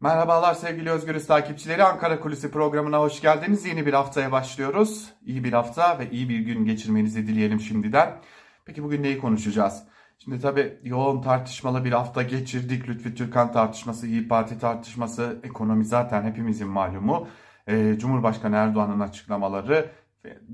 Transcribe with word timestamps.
Merhabalar 0.00 0.54
sevgili 0.54 0.90
Özgürüz 0.90 1.26
takipçileri. 1.26 1.84
Ankara 1.84 2.20
Kulisi 2.20 2.50
programına 2.50 2.98
hoş 2.98 3.20
geldiniz. 3.20 3.66
Yeni 3.66 3.86
bir 3.86 3.92
haftaya 3.92 4.32
başlıyoruz. 4.32 5.12
İyi 5.26 5.44
bir 5.44 5.52
hafta 5.52 5.98
ve 5.98 6.10
iyi 6.10 6.28
bir 6.28 6.38
gün 6.38 6.64
geçirmenizi 6.64 7.26
dileyelim 7.26 7.60
şimdiden. 7.60 8.20
Peki 8.64 8.82
bugün 8.82 9.02
neyi 9.02 9.18
konuşacağız? 9.18 9.82
Şimdi 10.18 10.40
tabii 10.40 10.78
yoğun 10.82 11.22
tartışmalı 11.22 11.84
bir 11.84 11.92
hafta 11.92 12.22
geçirdik. 12.22 12.88
Lütfi 12.88 13.14
Türkan 13.14 13.52
tartışması, 13.52 14.06
İyi 14.06 14.28
Parti 14.28 14.58
tartışması, 14.58 15.40
ekonomi 15.42 15.84
zaten 15.84 16.22
hepimizin 16.22 16.68
malumu. 16.68 17.28
Ee, 17.68 17.96
Cumhurbaşkanı 17.98 18.56
Erdoğan'ın 18.56 19.00
açıklamaları 19.00 19.90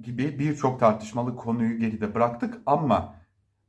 gibi 0.02 0.38
birçok 0.38 0.80
tartışmalı 0.80 1.36
konuyu 1.36 1.78
geride 1.78 2.14
bıraktık 2.14 2.54
ama 2.66 3.14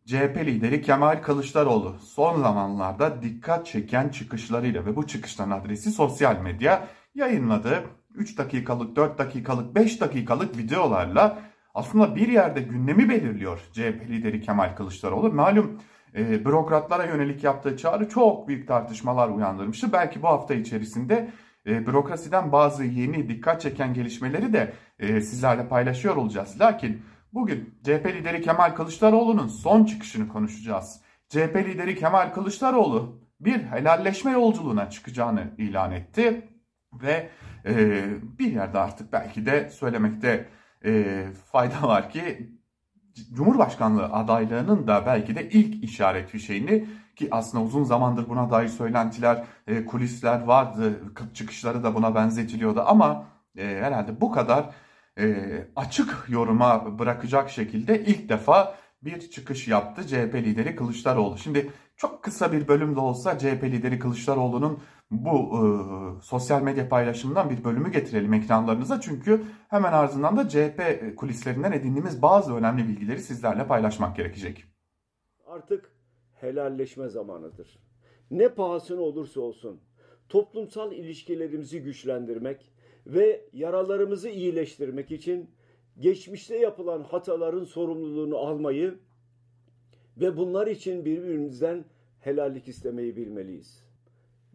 CHP 0.06 0.38
lideri 0.46 0.82
Kemal 0.82 1.22
Kılıçdaroğlu 1.22 1.96
son 2.00 2.42
zamanlarda 2.42 3.22
dikkat 3.22 3.66
çeken 3.66 4.10
çıkışlarıyla 4.10 4.86
ve 4.86 4.96
bu 4.96 5.08
çıkışların 5.08 5.52
adresi 5.52 5.92
sosyal 5.92 6.40
medya 6.40 6.88
yayınladığı 7.16 7.84
3 8.16 8.38
dakikalık, 8.38 8.95
4 8.95 9.18
dakikalık, 9.18 9.76
5 9.76 10.02
dakikalık 10.02 10.58
videolarla 10.58 11.40
aslında 11.73 12.16
bir 12.16 12.28
yerde 12.28 12.62
gündemi 12.62 13.09
belirliyor 13.09 13.59
CHP 13.73 14.09
lideri 14.09 14.41
Kemal 14.41 14.76
Kılıçdaroğlu. 14.76 15.34
Malum 15.34 15.81
e, 16.16 16.45
bürokratlara 16.45 17.06
yönelik 17.06 17.44
yaptığı 17.44 17.78
çağrı 17.78 18.09
çok 18.09 18.48
büyük 18.48 18.67
tartışmalar 18.67 19.30
uyandırmıştı. 19.30 19.94
Belki 19.94 20.22
bu 20.22 20.28
hafta 20.28 20.53
içerisinde 20.53 21.30
e, 21.67 21.88
bürokrasiden 21.88 22.52
bazı 22.52 22.84
yeni 22.84 23.30
dikkat 23.30 23.62
çeken 23.62 23.94
gelişmeleri 23.94 24.53
de 24.53 24.73
e, 25.00 25.22
sizlerle 25.22 25.67
paylaşıyor 25.67 26.16
olacağız. 26.16 26.62
Lakin 26.62 27.02
Bugün 27.35 27.80
CHP 27.84 28.05
lideri 28.05 28.41
Kemal 28.41 28.75
Kılıçdaroğlu'nun 28.75 29.48
son 29.48 29.85
çıkışını 29.85 30.27
konuşacağız. 30.27 31.02
CHP 31.30 31.55
lideri 31.55 31.99
Kemal 31.99 32.34
Kılıçdaroğlu 32.34 33.21
bir 33.39 33.63
helalleşme 33.63 34.31
yolculuğuna 34.31 34.89
çıkacağını 34.89 35.48
ilan 35.58 35.91
etti 35.91 36.49
ve 36.94 37.30
e, 37.66 38.05
bir 38.39 38.52
yerde 38.52 38.80
artık 38.80 39.13
belki 39.13 39.45
de 39.45 39.69
söylemekte 39.69 40.50
e, 40.86 41.23
fayda 41.52 41.88
var 41.88 42.09
ki 42.09 42.52
Cumhurbaşkanlığı 43.33 44.05
adaylığının 44.05 44.88
da 44.88 45.05
belki 45.05 45.36
de 45.36 45.49
ilk 45.49 45.83
işaret 45.83 46.30
fişeğini 46.30 46.88
ki 47.16 47.27
aslında 47.31 47.64
uzun 47.64 47.83
zamandır 47.83 48.30
buna 48.30 48.52
dair 48.52 48.67
söylentiler, 48.67 49.44
e, 49.67 49.86
kulisler 49.86 50.42
vardı, 50.42 51.02
çıkışları 51.33 51.83
da 51.83 51.95
buna 51.95 52.16
benzetiliyordu 52.16 52.83
ama 52.86 53.25
e, 53.58 53.80
herhalde 53.81 54.22
bu 54.22 54.31
kadar 54.31 54.70
e, 55.19 55.67
açık 55.75 56.25
yoruma 56.30 56.99
bırakacak 56.99 57.49
şekilde 57.49 58.05
ilk 58.05 58.30
defa 58.30 58.77
bir 59.02 59.30
çıkış 59.30 59.67
yaptı 59.67 60.08
CHP 60.08 60.35
lideri 60.35 60.75
Kılıçdaroğlu. 60.75 61.38
Şimdi 61.38 61.71
çok 61.97 62.23
kısa 62.23 62.52
bir 62.52 62.67
bölümde 62.67 62.99
olsa 62.99 63.38
CHP 63.38 63.63
lideri 63.63 63.99
Kılıçdaroğlu'nun 63.99 64.80
bu 65.11 65.38
e, 65.38 65.61
sosyal 66.21 66.61
medya 66.61 66.89
paylaşımından 66.89 67.49
bir 67.49 67.63
bölümü 67.63 67.91
getirelim 67.91 68.33
ekranlarınıza. 68.33 69.02
Çünkü 69.02 69.43
hemen 69.69 69.93
ardından 69.93 70.38
da 70.38 70.49
CHP 70.49 70.81
kulislerinden 71.17 71.71
edindiğimiz 71.71 72.21
bazı 72.21 72.55
önemli 72.55 72.88
bilgileri 72.88 73.19
sizlerle 73.19 73.67
paylaşmak 73.67 74.16
gerekecek. 74.16 74.63
Artık 75.45 75.95
helalleşme 76.33 77.09
zamanıdır. 77.09 77.80
Ne 78.31 78.49
pahasına 78.49 79.02
olursa 79.02 79.41
olsun 79.41 79.81
toplumsal 80.30 80.91
ilişkilerimizi 80.91 81.81
güçlendirmek, 81.81 82.71
ve 83.08 83.45
yaralarımızı 83.53 84.30
iyileştirmek 84.30 85.11
için 85.11 85.50
geçmişte 86.00 86.58
yapılan 86.58 87.03
hataların 87.03 87.64
sorumluluğunu 87.64 88.38
almayı 88.38 89.00
ve 90.17 90.38
bunlar 90.38 90.67
için 90.67 91.06
birbirimizden 91.06 91.86
helallik 92.20 92.67
istemeyi 92.67 93.16
bilmeliyiz. 93.16 93.86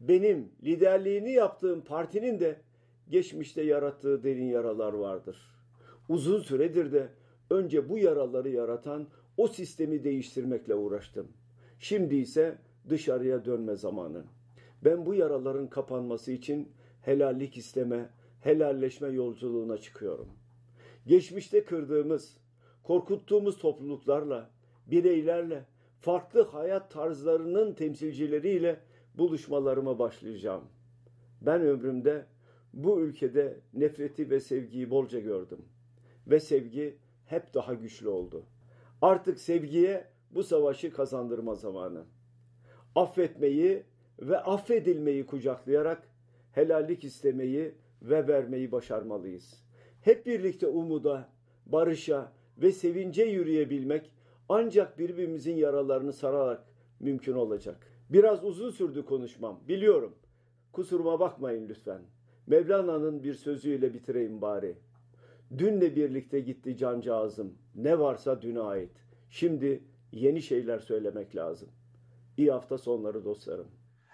Benim 0.00 0.52
liderliğini 0.62 1.32
yaptığım 1.32 1.80
partinin 1.80 2.40
de 2.40 2.60
geçmişte 3.08 3.62
yarattığı 3.62 4.22
derin 4.22 4.44
yaralar 4.44 4.92
vardır. 4.92 5.36
Uzun 6.08 6.40
süredir 6.40 6.92
de 6.92 7.08
önce 7.50 7.88
bu 7.88 7.98
yaraları 7.98 8.48
yaratan 8.48 9.08
o 9.36 9.48
sistemi 9.48 10.04
değiştirmekle 10.04 10.74
uğraştım. 10.74 11.28
Şimdi 11.78 12.16
ise 12.16 12.58
dışarıya 12.88 13.44
dönme 13.44 13.76
zamanı. 13.76 14.24
Ben 14.84 15.06
bu 15.06 15.14
yaraların 15.14 15.70
kapanması 15.70 16.32
için 16.32 16.68
helallik 17.02 17.56
isteme, 17.56 18.10
helalleşme 18.40 19.08
yolculuğuna 19.08 19.78
çıkıyorum. 19.78 20.28
Geçmişte 21.06 21.64
kırdığımız, 21.64 22.36
korkuttuğumuz 22.82 23.58
topluluklarla, 23.58 24.50
bireylerle, 24.86 25.64
farklı 26.00 26.42
hayat 26.42 26.90
tarzlarının 26.90 27.72
temsilcileriyle 27.72 28.80
buluşmalarıma 29.14 29.98
başlayacağım. 29.98 30.64
Ben 31.40 31.60
ömrümde 31.60 32.26
bu 32.74 33.00
ülkede 33.00 33.60
nefreti 33.74 34.30
ve 34.30 34.40
sevgiyi 34.40 34.90
bolca 34.90 35.20
gördüm. 35.20 35.64
Ve 36.26 36.40
sevgi 36.40 36.96
hep 37.26 37.54
daha 37.54 37.74
güçlü 37.74 38.08
oldu. 38.08 38.44
Artık 39.02 39.40
sevgiye 39.40 40.04
bu 40.30 40.42
savaşı 40.42 40.92
kazandırma 40.92 41.54
zamanı. 41.54 42.04
Affetmeyi 42.94 43.82
ve 44.20 44.38
affedilmeyi 44.38 45.26
kucaklayarak 45.26 46.08
helallik 46.52 47.04
istemeyi 47.04 47.74
ve 48.02 48.28
vermeyi 48.28 48.72
başarmalıyız. 48.72 49.64
Hep 50.00 50.26
birlikte 50.26 50.66
umuda, 50.66 51.28
barışa 51.66 52.32
ve 52.58 52.72
sevince 52.72 53.22
yürüyebilmek 53.22 54.10
ancak 54.48 54.98
birbirimizin 54.98 55.56
yaralarını 55.56 56.12
sararak 56.12 56.64
mümkün 57.00 57.34
olacak. 57.34 57.86
Biraz 58.10 58.44
uzun 58.44 58.70
sürdü 58.70 59.04
konuşmam, 59.04 59.60
biliyorum. 59.68 60.14
Kusuruma 60.72 61.20
bakmayın 61.20 61.68
lütfen. 61.68 62.02
Mevlana'nın 62.46 63.22
bir 63.22 63.34
sözüyle 63.34 63.94
bitireyim 63.94 64.40
bari. 64.40 64.76
Dünle 65.58 65.96
birlikte 65.96 66.40
gitti 66.40 66.76
cancağızım. 66.76 67.54
Ne 67.74 67.98
varsa 67.98 68.42
düne 68.42 68.60
ait. 68.60 68.90
Şimdi 69.30 69.84
yeni 70.12 70.42
şeyler 70.42 70.78
söylemek 70.78 71.36
lazım. 71.36 71.68
İyi 72.36 72.50
hafta 72.50 72.78
sonları 72.78 73.24
dostlarım. 73.24 73.68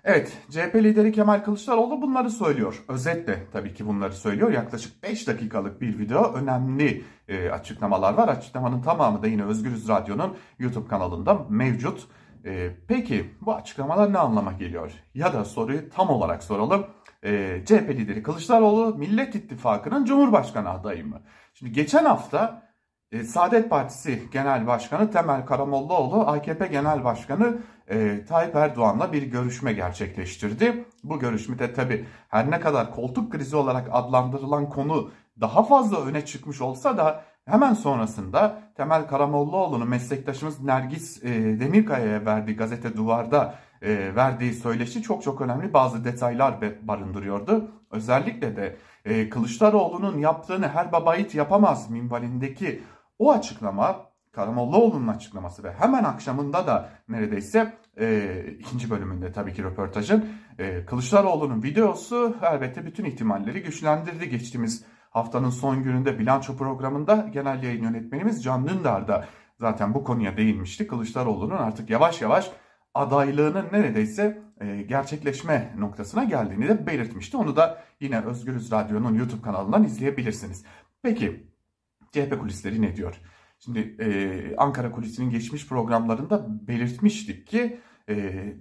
Evet, 0.08 0.38
CHP 0.50 0.74
lideri 0.74 1.12
Kemal 1.12 1.44
Kılıçdaroğlu 1.44 2.02
bunları 2.02 2.30
söylüyor. 2.30 2.84
Özetle 2.88 3.46
tabii 3.52 3.74
ki 3.74 3.86
bunları 3.86 4.12
söylüyor. 4.12 4.50
Yaklaşık 4.52 5.02
5 5.02 5.26
dakikalık 5.26 5.80
bir 5.80 5.98
video. 5.98 6.32
Önemli 6.32 7.04
e, 7.28 7.50
açıklamalar 7.50 8.14
var. 8.14 8.28
Açıklamanın 8.28 8.82
tamamı 8.82 9.22
da 9.22 9.26
yine 9.26 9.44
Özgürüz 9.44 9.88
Radyo'nun 9.88 10.36
YouTube 10.58 10.88
kanalında 10.88 11.46
mevcut. 11.48 12.06
E, 12.44 12.70
peki 12.88 13.30
bu 13.40 13.54
açıklamalar 13.54 14.12
ne 14.12 14.18
anlama 14.18 14.52
geliyor? 14.52 14.92
Ya 15.14 15.32
da 15.32 15.44
soruyu 15.44 15.90
tam 15.90 16.10
olarak 16.10 16.42
soralım. 16.42 16.86
E, 17.24 17.62
CHP 17.64 17.88
lideri 17.90 18.22
Kılıçdaroğlu 18.22 18.94
Millet 18.94 19.34
İttifakı'nın 19.34 20.04
Cumhurbaşkanı 20.04 20.70
adayı 20.70 21.06
mı? 21.06 21.20
Şimdi 21.54 21.72
geçen 21.72 22.04
hafta 22.04 22.66
e, 23.12 23.24
Saadet 23.24 23.70
Partisi 23.70 24.22
Genel 24.32 24.66
Başkanı 24.66 25.10
Temel 25.10 25.46
Karamollaoğlu, 25.46 26.26
AKP 26.26 26.66
Genel 26.66 27.04
Başkanı 27.04 27.58
e, 27.88 28.24
Tayyip 28.24 28.56
Erdoğan'la 28.56 29.12
bir 29.12 29.22
görüşme 29.22 29.72
gerçekleştirdi. 29.72 30.84
Bu 31.04 31.18
görüşmede 31.18 31.74
tabi 31.74 32.06
her 32.28 32.50
ne 32.50 32.60
kadar 32.60 32.94
koltuk 32.94 33.32
krizi 33.32 33.56
olarak 33.56 33.88
adlandırılan 33.92 34.68
konu 34.68 35.10
daha 35.40 35.64
fazla 35.64 36.04
öne 36.04 36.24
çıkmış 36.24 36.60
olsa 36.60 36.96
da 36.96 37.24
hemen 37.44 37.74
sonrasında 37.74 38.62
Temel 38.76 39.06
Karamollaoğlu'nun 39.06 39.88
meslektaşımız 39.88 40.62
Nergis 40.62 41.24
e, 41.24 41.60
Demirkaya'ya 41.60 42.26
verdiği 42.26 42.56
gazete 42.56 42.96
duvarda 42.96 43.54
e, 43.82 44.14
verdiği 44.16 44.52
söyleşi 44.52 45.02
çok 45.02 45.22
çok 45.22 45.40
önemli 45.40 45.72
bazı 45.72 46.04
detaylar 46.04 46.54
barındırıyordu. 46.82 47.70
Özellikle 47.90 48.56
de 48.56 48.76
e, 49.04 49.28
Kılıçdaroğlu'nun 49.28 50.18
yaptığını 50.18 50.68
her 50.68 50.92
babayit 50.92 51.34
yapamaz 51.34 51.90
minvalindeki 51.90 52.82
o 53.19 53.32
açıklama 53.32 54.06
Karamollaoğlu'nun 54.32 55.09
açıklaması 55.09 55.65
ve 55.65 55.72
hemen 55.72 56.04
akşamında 56.04 56.66
da 56.66 56.91
neredeyse 57.09 57.78
e, 58.00 58.56
ikinci 58.59 58.91
bölümünde 58.91 59.32
tabii 59.32 59.54
ki 59.54 59.65
röportajın 59.65 60.28
e, 60.59 60.84
Kılıçdaroğlu'nun 60.87 61.62
videosu 61.62 62.37
elbette 62.43 62.86
bütün 62.86 63.04
ihtimalleri 63.04 63.63
güçlendirdi. 63.63 64.28
Geçtiğimiz 64.28 64.84
haftanın 65.10 65.51
son 65.51 65.83
gününde 65.83 66.18
bilanço 66.18 66.57
programında 66.57 67.28
genel 67.33 67.63
yayın 67.63 67.83
yönetmenimiz 67.83 68.45
Can 68.45 68.68
Dündar 68.68 69.09
da 69.09 69.24
zaten 69.59 69.95
bu 69.95 70.04
konuya 70.04 70.36
değinmişti. 70.36 70.86
Kılıçdaroğlu'nun 70.86 71.57
artık 71.57 71.91
yavaş 71.91 72.22
yavaş 72.22 72.51
adaylığının 72.95 73.66
neredeyse 73.72 74.42
e, 74.60 74.83
gerçekleşme 74.83 75.74
noktasına 75.78 76.24
geldiğini 76.24 76.69
de 76.69 76.86
belirtmişti. 76.86 77.36
Onu 77.36 77.57
da 77.57 77.83
yine 78.01 78.21
Özgürüz 78.21 78.72
Radyo'nun 78.72 79.15
YouTube 79.15 79.42
kanalından 79.42 79.84
izleyebilirsiniz. 79.84 80.65
Peki 81.03 81.47
CHP 82.16 82.41
kulisleri 82.41 82.83
ne 82.83 82.97
diyor? 82.97 83.21
Şimdi 83.59 83.97
e, 84.01 84.57
Ankara 84.57 84.91
Kulisi'nin 84.91 85.30
geçmiş 85.30 85.68
programlarında 85.68 86.47
belirtmiştik 86.68 87.47
ki 87.47 87.80
e, 88.09 88.15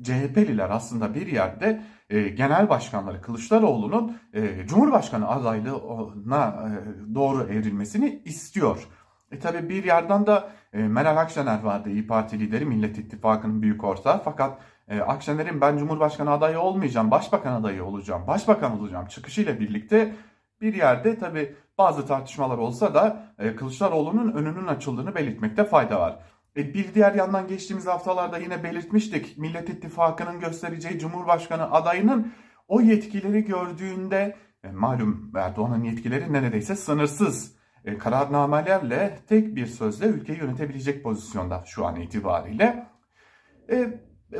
CHP'liler 0.04 0.70
aslında 0.70 1.16
bir 1.16 1.28
yerde 1.28 1.82
e, 2.10 2.22
genel 2.22 2.70
başkanları 2.70 3.22
Kılıçdaroğlu'nun 3.22 4.18
e, 4.34 4.68
Cumhurbaşkanı 4.68 5.28
adaylığına 5.28 6.70
e, 6.70 7.16
doğru 7.16 7.44
evrilmesini 7.44 8.22
istiyor. 8.26 8.88
E 9.32 9.40
tabi 9.40 9.70
bir 9.70 9.84
yerden 9.84 10.28
de 10.28 10.44
e, 10.74 10.78
Meral 10.78 11.18
Akşener 11.18 11.64
vardı 11.64 11.90
İyi 11.90 12.08
Parti 12.08 12.40
lideri 12.40 12.66
Millet 12.66 12.98
İttifakı'nın 12.98 13.62
büyük 13.62 13.84
ortağı 13.84 14.24
fakat 14.24 14.60
e, 14.88 15.00
Akşener'in 15.00 15.62
ben 15.62 15.78
Cumhurbaşkanı 15.78 16.32
adayı 16.32 16.60
olmayacağım, 16.60 17.12
başbakan 17.12 17.62
adayı 17.62 17.86
olacağım, 17.86 18.28
başbakan 18.28 18.80
olacağım 18.80 19.08
çıkışıyla 19.08 19.60
birlikte 19.60 20.16
bir 20.62 20.74
yerde 20.74 21.18
tabi 21.18 21.56
bazı 21.78 22.06
tartışmalar 22.06 22.58
olsa 22.58 22.94
da 22.94 23.34
e, 23.40 23.56
Kılıçdaroğlu'nun 23.56 24.32
önünün 24.32 24.68
açıldığını 24.68 25.16
belirtmekte 25.16 25.64
fayda 25.64 26.00
var. 26.00 26.20
E, 26.58 26.74
bir 26.74 26.94
diğer 26.94 27.14
yandan 27.16 27.48
geçtiğimiz 27.48 27.88
haftalarda 27.88 28.38
yine 28.38 28.64
belirtmiştik 28.64 29.38
Millet 29.38 29.70
İttifakı'nın 29.70 30.40
göstereceği 30.40 31.00
Cumhurbaşkanı 31.00 31.72
adayının 31.72 32.34
o 32.68 32.82
yetkileri 32.82 33.46
gördüğünde 33.46 34.36
e, 34.64 34.72
malum 34.72 35.32
Erdoğan'ın 35.36 35.84
yetkileri 35.84 36.34
neredeyse 36.34 36.76
sınırsız 36.76 37.56
e, 37.86 37.98
kararnamelerle 37.98 39.20
tek 39.28 39.56
bir 39.56 39.68
sözle 39.68 40.06
ülkeyi 40.06 40.40
yönetebilecek 40.40 41.04
pozisyonda 41.04 41.64
şu 41.66 41.86
an 41.86 41.96
itibariyle. 41.96 42.88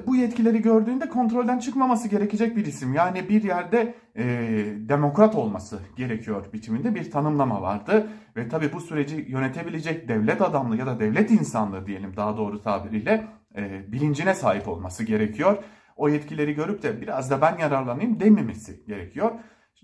Bu 0.08 0.16
yetkileri 0.16 0.62
gördüğünde 0.62 1.10
kontrolden 1.10 1.60
çıkmaması 1.60 2.08
gerekecek 2.08 2.58
bir 2.58 2.66
isim. 2.66 2.94
Yani 2.94 3.30
bir 3.30 3.44
yerde 3.44 3.96
e, 4.16 4.24
demokrat 4.90 5.36
olması 5.36 5.80
gerekiyor 5.98 6.46
biçiminde 6.54 6.96
bir 6.96 7.12
tanımlama 7.12 7.62
vardı. 7.62 8.08
Ve 8.38 8.50
tabii 8.50 8.74
bu 8.74 8.82
süreci 8.82 9.26
yönetebilecek 9.30 10.08
devlet 10.08 10.42
adamlığı 10.42 10.78
ya 10.78 10.86
da 10.86 11.00
devlet 11.00 11.32
insanlığı 11.32 11.86
diyelim 11.86 12.16
daha 12.16 12.38
doğru 12.38 12.62
tabiriyle 12.62 13.28
e, 13.58 13.92
bilincine 13.92 14.34
sahip 14.34 14.68
olması 14.68 15.04
gerekiyor. 15.04 15.58
O 15.96 16.10
yetkileri 16.10 16.54
görüp 16.54 16.84
de 16.84 17.02
biraz 17.02 17.32
da 17.32 17.42
ben 17.42 17.58
yararlanayım 17.58 18.20
dememesi 18.20 18.86
gerekiyor. 18.88 19.32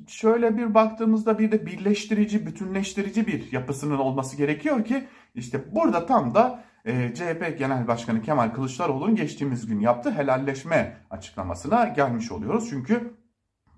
Şöyle 0.07 0.57
bir 0.57 0.73
baktığımızda 0.73 1.39
bir 1.39 1.51
de 1.51 1.65
birleştirici, 1.65 2.45
bütünleştirici 2.45 3.27
bir 3.27 3.51
yapısının 3.51 3.97
olması 3.97 4.37
gerekiyor 4.37 4.85
ki 4.85 5.07
işte 5.35 5.75
burada 5.75 6.05
tam 6.05 6.35
da 6.35 6.63
e, 6.85 7.13
CHP 7.13 7.59
Genel 7.59 7.87
Başkanı 7.87 8.21
Kemal 8.21 8.49
Kılıçdaroğlu'nun 8.49 9.15
geçtiğimiz 9.15 9.67
gün 9.67 9.79
yaptığı 9.79 10.11
helalleşme 10.11 10.97
açıklamasına 11.09 11.85
gelmiş 11.85 12.31
oluyoruz. 12.31 12.69
Çünkü 12.69 13.13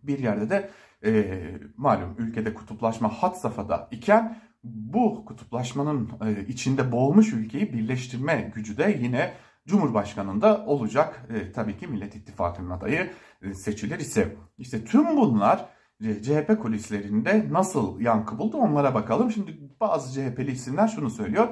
bir 0.04 0.20
yerde 0.20 0.50
de 0.50 0.70
e, 1.06 1.42
malum 1.78 2.16
ülkede 2.18 2.54
kutuplaşma 2.54 3.10
hat 3.10 3.40
safhada 3.42 3.88
iken 3.92 4.38
bu 4.64 5.26
kutuplaşmanın 5.26 6.10
e, 6.26 6.46
içinde 6.48 6.92
boğulmuş 6.92 7.34
ülkeyi 7.34 7.74
birleştirme 7.74 8.52
gücü 8.56 8.78
de 8.78 8.98
yine 9.02 9.34
Cumhurbaşkanı'nda 9.68 10.66
olacak. 10.66 11.28
E, 11.30 11.52
tabii 11.52 11.78
ki 11.78 11.88
Millet 11.88 12.16
İttifakı'nın 12.16 12.70
adayı 12.70 13.12
e, 13.42 13.54
seçilir 13.54 14.00
ise. 14.00 14.36
İşte 14.58 14.86
tüm 14.86 15.18
bunlar 15.18 15.66
e, 16.04 16.22
CHP 16.24 16.62
kulislerinde 16.62 17.48
nasıl 17.52 18.00
yankı 18.00 18.38
buldu 18.38 18.58
onlara 18.58 18.94
bakalım. 18.94 19.32
Şimdi 19.32 19.60
bazı 19.80 20.14
CHP'li 20.14 20.52
isimler 20.52 20.88
şunu 20.88 21.10
söylüyor. 21.10 21.48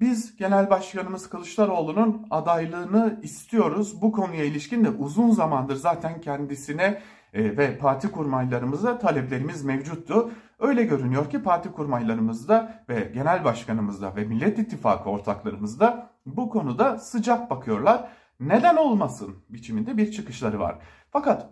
Biz 0.00 0.36
Genel 0.36 0.70
Başkanımız 0.70 1.28
Kılıçdaroğlu'nun 1.28 2.26
adaylığını 2.30 3.20
istiyoruz. 3.22 4.02
Bu 4.02 4.12
konuya 4.12 4.44
ilişkin 4.44 4.84
de 4.84 4.90
uzun 4.90 5.30
zamandır 5.30 5.76
zaten 5.76 6.20
kendisine 6.20 7.02
e, 7.32 7.56
ve 7.56 7.78
parti 7.78 8.10
kurmaylarımıza 8.10 8.98
taleplerimiz 8.98 9.64
mevcuttu. 9.64 10.30
Öyle 10.58 10.84
görünüyor 10.84 11.30
ki 11.30 11.42
parti 11.42 11.72
kurmaylarımızda 11.72 12.84
ve 12.88 13.10
genel 13.14 13.44
başkanımızda 13.44 14.16
ve 14.16 14.24
Millet 14.24 14.58
İttifakı 14.58 15.10
ortaklarımızda 15.10 16.10
bu 16.26 16.50
konuda 16.50 16.98
sıcak 16.98 17.50
bakıyorlar. 17.50 18.08
Neden 18.40 18.76
olmasın 18.76 19.36
biçiminde 19.48 19.96
bir 19.96 20.12
çıkışları 20.12 20.60
var. 20.60 20.78
Fakat 21.10 21.50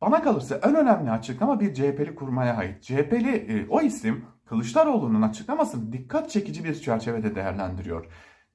bana 0.00 0.22
kalırsa 0.22 0.60
en 0.62 0.74
önemli 0.74 1.10
açıklama 1.10 1.60
bir 1.60 1.74
CHP'li 1.74 2.14
kurmaya 2.14 2.56
ait. 2.56 2.82
CHP'li 2.82 3.36
e, 3.36 3.66
o 3.68 3.80
isim 3.80 4.24
Kılıçdaroğlu'nun 4.46 5.22
açıklamasını 5.22 5.92
dikkat 5.92 6.30
çekici 6.30 6.64
bir 6.64 6.74
çerçevede 6.74 7.34
değerlendiriyor. 7.34 8.06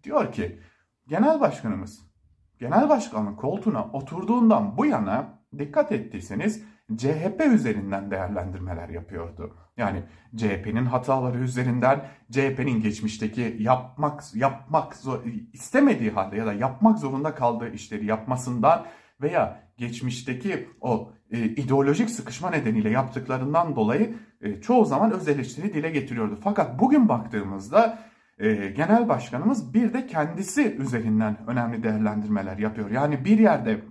Diyor 0.03 0.31
ki 0.31 0.59
genel 1.07 1.39
başkanımız 1.39 2.11
genel 2.59 2.89
başkanın 2.89 3.35
koltuğuna 3.35 3.85
oturduğundan 3.85 4.77
bu 4.77 4.85
yana 4.85 5.39
dikkat 5.57 5.91
ettiyseniz 5.91 6.63
CHP 6.97 7.41
üzerinden 7.53 8.11
değerlendirmeler 8.11 8.89
yapıyordu. 8.89 9.55
Yani 9.77 10.03
CHP'nin 10.35 10.85
hataları 10.85 11.39
üzerinden, 11.39 12.05
CHP'nin 12.31 12.81
geçmişteki 12.81 13.57
yapmak 13.59 14.35
yapmak 14.35 14.97
istemediği 15.53 16.11
halde 16.11 16.37
ya 16.37 16.45
da 16.45 16.53
yapmak 16.53 16.99
zorunda 16.99 17.35
kaldığı 17.35 17.73
işleri 17.73 18.05
yapmasından 18.05 18.85
veya 19.21 19.63
geçmişteki 19.77 20.69
o 20.81 21.11
e, 21.31 21.39
ideolojik 21.39 22.09
sıkışma 22.09 22.49
nedeniyle 22.49 22.89
yaptıklarından 22.89 23.75
dolayı 23.75 24.15
e, 24.41 24.61
çoğu 24.61 24.85
zaman 24.85 25.11
öz 25.11 25.27
eleştiri 25.27 25.73
dile 25.73 25.89
getiriyordu. 25.89 26.39
Fakat 26.43 26.79
bugün 26.79 27.09
baktığımızda 27.09 27.99
e, 28.39 28.53
genel 28.53 29.09
başkanımız 29.09 29.73
bir 29.73 29.93
de 29.93 30.07
kendisi 30.07 30.75
üzerinden 30.75 31.37
önemli 31.47 31.83
değerlendirmeler 31.83 32.57
yapıyor. 32.57 32.91
Yani 32.91 33.25
bir 33.25 33.39
yerde 33.39 33.81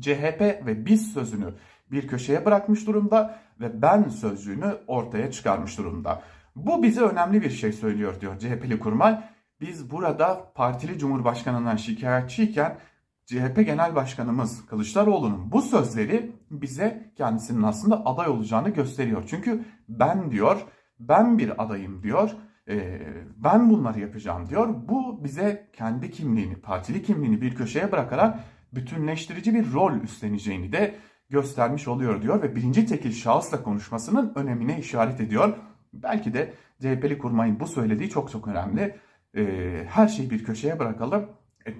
CHP 0.00 0.40
ve 0.40 0.86
biz 0.86 1.12
sözünü 1.12 1.54
bir 1.90 2.08
köşeye 2.08 2.44
bırakmış 2.44 2.86
durumda 2.86 3.38
ve 3.60 3.82
ben 3.82 4.08
sözcüğünü 4.08 4.74
ortaya 4.86 5.30
çıkarmış 5.30 5.78
durumda. 5.78 6.22
Bu 6.56 6.82
bize 6.82 7.00
önemli 7.00 7.42
bir 7.42 7.50
şey 7.50 7.72
söylüyor 7.72 8.20
diyor 8.20 8.38
CHP'li 8.38 8.78
kurmay. 8.78 9.20
Biz 9.60 9.90
burada 9.90 10.52
partili 10.54 10.98
cumhurbaşkanından 10.98 11.76
şikayetçiyken 11.76 12.78
CHP 13.26 13.66
Genel 13.66 13.94
Başkanımız 13.94 14.66
Kılıçdaroğlu'nun 14.66 15.52
bu 15.52 15.62
sözleri 15.62 16.32
bize 16.50 17.12
kendisinin 17.16 17.62
aslında 17.62 18.06
aday 18.06 18.28
olacağını 18.28 18.68
gösteriyor. 18.68 19.24
Çünkü 19.26 19.64
ben 19.88 20.30
diyor, 20.30 20.60
ben 21.00 21.38
bir 21.38 21.64
adayım 21.64 22.02
diyor, 22.02 22.30
e, 22.68 23.00
ben 23.36 23.70
bunları 23.70 24.00
yapacağım 24.00 24.48
diyor. 24.48 24.68
Bu 24.88 25.24
bize 25.24 25.70
kendi 25.72 26.10
kimliğini, 26.10 26.56
partili 26.56 27.02
kimliğini 27.02 27.40
bir 27.40 27.54
köşeye 27.54 27.92
bırakarak 27.92 28.38
bütünleştirici 28.72 29.54
bir 29.54 29.72
rol 29.72 29.92
üstleneceğini 29.92 30.72
de 30.72 30.94
göstermiş 31.30 31.88
oluyor 31.88 32.22
diyor 32.22 32.42
ve 32.42 32.56
birinci 32.56 32.86
tekil 32.86 33.12
şahısla 33.12 33.62
konuşmasının 33.62 34.32
önemine 34.34 34.78
işaret 34.78 35.20
ediyor. 35.20 35.56
Belki 35.92 36.34
de 36.34 36.54
CHP'li 36.80 37.18
kurmayın 37.18 37.60
bu 37.60 37.66
söylediği 37.66 38.10
çok 38.10 38.30
çok 38.30 38.48
önemli. 38.48 38.96
E, 39.36 39.44
her 39.88 40.08
şeyi 40.08 40.30
bir 40.30 40.44
köşeye 40.44 40.78
bırakalım 40.78 41.28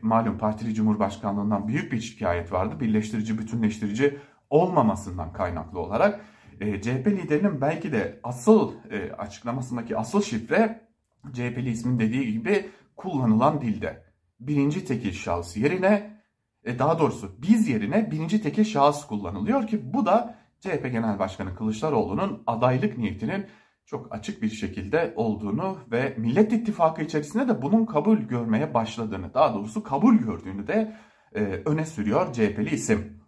malum 0.03 0.39
partili 0.39 0.75
cumhurbaşkanlığından 0.75 1.69
büyük 1.69 1.93
bir 1.93 2.01
şikayet 2.01 2.53
vardı. 2.53 2.81
Birleştirici, 2.81 3.39
bütünleştirici 3.39 4.19
olmamasından 4.51 5.33
kaynaklı 5.33 5.81
olarak. 5.81 6.21
E, 6.61 6.81
CHP 6.83 7.07
liderinin 7.07 7.61
belki 7.61 7.93
de 7.93 8.21
asıl 8.23 8.73
e, 8.91 9.13
açıklamasındaki 9.13 9.97
asıl 9.97 10.23
şifre 10.23 10.89
CHP'li 11.33 11.71
ismin 11.71 11.99
dediği 11.99 12.33
gibi 12.33 12.71
kullanılan 12.97 13.61
dilde. 13.61 14.05
Birinci 14.41 14.85
tekil 14.85 15.13
şahıs 15.13 15.57
yerine 15.57 16.21
e, 16.65 16.79
daha 16.79 16.99
doğrusu 16.99 17.37
biz 17.43 17.69
yerine 17.69 18.11
birinci 18.11 18.43
tekil 18.43 18.65
şahıs 18.65 19.07
kullanılıyor 19.07 19.67
ki 19.67 19.95
bu 19.95 20.07
da 20.07 20.39
CHP 20.61 20.83
Genel 20.93 21.19
Başkanı 21.19 21.55
Kılıçdaroğlu'nun 21.55 22.43
adaylık 22.47 22.99
niyetinin 22.99 23.47
çok 23.87 24.15
açık 24.15 24.43
bir 24.43 24.49
şekilde 24.49 25.13
olduğunu 25.17 25.79
ve 25.93 26.15
Millet 26.17 26.53
İttifakı 26.53 27.03
içerisinde 27.03 27.49
de 27.49 27.63
bunun 27.63 27.87
kabul 27.87 28.19
görmeye 28.19 28.75
başladığını, 28.75 29.35
daha 29.35 29.55
doğrusu 29.55 29.83
kabul 29.83 30.15
gördüğünü 30.15 30.67
de 30.67 30.97
e, 31.35 31.41
öne 31.41 31.87
sürüyor 31.87 32.33
CHP'li 32.33 32.75
isim. 32.75 33.23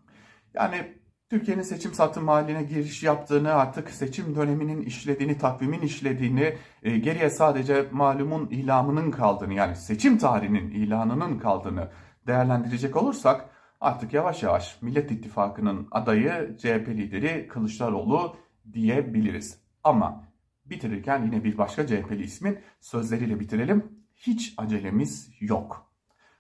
Yani 0.54 0.98
Türkiye'nin 1.30 1.62
seçim 1.62 1.94
satım 1.94 2.28
haline 2.28 2.62
giriş 2.62 3.02
yaptığını, 3.02 3.52
artık 3.52 3.90
seçim 3.90 4.34
döneminin 4.34 4.82
işlediğini, 4.82 5.38
takvimin 5.38 5.80
işlediğini, 5.80 6.56
e, 6.82 6.98
geriye 6.98 7.30
sadece 7.30 7.88
malumun 7.92 8.46
ilamının 8.46 9.10
kaldığını 9.10 9.54
yani 9.54 9.76
seçim 9.76 10.18
tarihinin 10.18 10.70
ilanının 10.70 11.38
kaldığını 11.38 11.90
değerlendirecek 12.26 12.96
olursak 12.96 13.50
artık 13.80 14.12
yavaş 14.12 14.42
yavaş 14.42 14.82
Millet 14.82 15.10
İttifakı'nın 15.10 15.88
adayı 15.90 16.56
CHP 16.58 16.88
lideri 16.88 17.48
Kılıçdaroğlu 17.48 18.36
diyebiliriz. 18.72 19.58
Ama 19.84 20.28
Bitirirken 20.70 21.24
yine 21.24 21.44
bir 21.44 21.58
başka 21.58 21.86
CHP'li 21.86 22.22
ismin 22.22 22.58
sözleriyle 22.80 23.40
bitirelim. 23.40 23.92
Hiç 24.16 24.54
acelemiz 24.56 25.30
yok. 25.40 25.92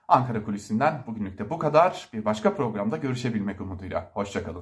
Ankara 0.08 0.44
Kulisi'nden 0.44 1.04
bugünlük 1.06 1.38
de 1.38 1.50
bu 1.50 1.58
kadar. 1.58 2.08
Bir 2.12 2.24
başka 2.24 2.54
programda 2.54 2.96
görüşebilmek 2.96 3.60
umuduyla. 3.60 4.10
Hoşçakalın. 4.14 4.56